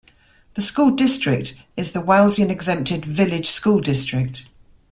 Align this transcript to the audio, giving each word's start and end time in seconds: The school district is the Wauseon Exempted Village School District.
The 0.55 0.63
school 0.63 0.89
district 0.89 1.53
is 1.77 1.91
the 1.91 2.01
Wauseon 2.01 2.49
Exempted 2.49 3.05
Village 3.05 3.45
School 3.51 3.81
District. 3.81 4.43